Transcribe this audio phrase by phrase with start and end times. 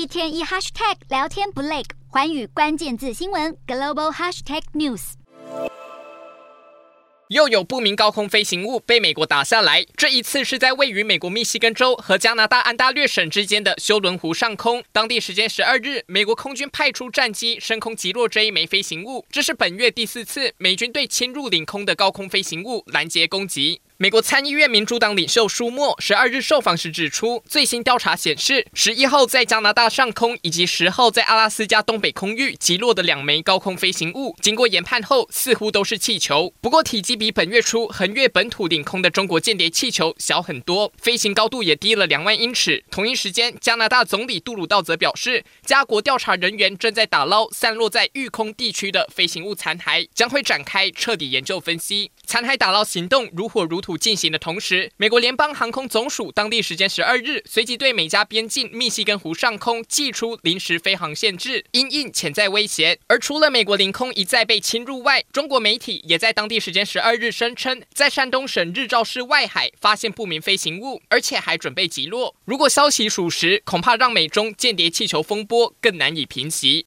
[0.00, 5.12] 一天一 hashtag 聊天不累，寰宇关键字新闻 global hashtag news。
[7.28, 14.82] 又有不明高空飞行物被美国打下来，这一次是在位于美国密西根州和加拿大安大略省之间的休伦湖上空。
[14.90, 23.82] 当地时间十二日，美国空军派出战机升空击落这一枚飞行物，这是本月第四次美军对侵入领空的高空飞行物拦截攻击。
[24.02, 36.50] 美国参议院民主党领袖舒默十二日受访时指出，最新调查显示，十一号在加拿大上空以及十号在阿拉斯加东北空域击落的两枚高空飞行物，经过研判后，似乎都是气球。
[36.62, 42.82] 不过，体积比本月初横越本土领空的中国间谍气球小很多，飞行高度也低了两万英尺。
[42.90, 52.10] 同一时间，加拿大总理杜鲁道则表示，加国调查人员正在打捞散落在育空地区的飞行物残骸，将会展开彻底研究分析。
[52.30, 62.96] 残骸打捞行动如火如荼进行的同时，美国联邦航空总署当地时间十二日随即对美加边境密西根湖上空祭出临时飞航限制，因应潜在威胁。
[63.08, 72.36] 而除了美国领空一再被侵入外，中国媒体也在当地时间十二日声称，在山东省日照市外海发现不明飞行物，而且还准备击落。
[72.44, 76.78] 如果消息属实，恐怕让美中间谍气球风波更难以平息。